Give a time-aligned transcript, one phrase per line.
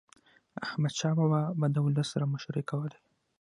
[0.65, 2.99] احمدشاه بابا به د ولس سره مشورې کولي.